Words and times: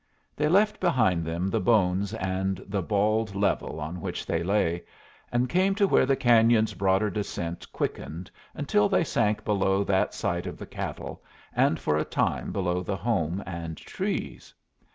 They 0.35 0.47
left 0.49 0.79
behind 0.79 1.25
them 1.25 1.47
the 1.51 1.59
bones 1.59 2.11
and 2.15 2.57
the 2.67 2.81
bald 2.81 3.35
level 3.35 3.79
on 3.79 4.01
which 4.01 4.25
they 4.25 4.41
lay, 4.41 4.83
and 5.31 5.47
came 5.47 5.75
to 5.75 5.85
where 5.87 6.07
the 6.07 6.17
cañon's 6.17 6.73
broader 6.73 7.11
descent 7.11 7.71
quickened 7.71 8.31
until 8.55 8.89
they 8.89 9.03
sank 9.03 9.45
below 9.45 9.83
that 9.83 10.15
sight 10.15 10.47
of 10.47 10.57
the 10.57 10.65
cattle, 10.65 11.23
and 11.55 11.79
for 11.79 11.97
a 11.99 12.03
time 12.03 12.51
below 12.51 12.81
the 12.81 12.97
home 12.97 13.43
and 13.45 13.77
trees. 13.77 14.55